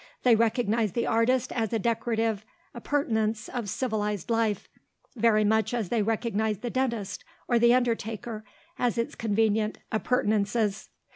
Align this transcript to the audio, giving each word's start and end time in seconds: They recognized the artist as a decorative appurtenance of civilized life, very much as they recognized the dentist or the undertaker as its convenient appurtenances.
They 0.23 0.35
recognized 0.35 0.95
the 0.95 1.05
artist 1.05 1.51
as 1.51 1.71
a 1.71 1.77
decorative 1.77 2.43
appurtenance 2.73 3.47
of 3.47 3.69
civilized 3.69 4.31
life, 4.31 4.67
very 5.15 5.43
much 5.43 5.75
as 5.75 5.89
they 5.89 6.01
recognized 6.01 6.61
the 6.61 6.71
dentist 6.71 7.23
or 7.47 7.59
the 7.59 7.75
undertaker 7.75 8.43
as 8.79 8.97
its 8.97 9.13
convenient 9.13 9.77
appurtenances. 9.91 10.89